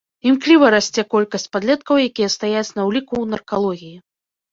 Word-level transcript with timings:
Імкліва 0.27 0.69
расце 0.75 1.03
колькасць 1.13 1.45
падлеткаў, 1.55 1.95
якія 2.07 2.29
стаяць 2.37 2.71
на 2.79 2.87
ўліку 2.87 3.11
ў 3.11 3.25
наркалогіі. 3.35 3.93